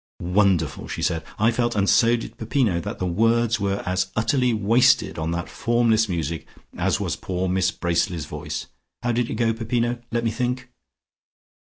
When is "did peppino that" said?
2.15-2.97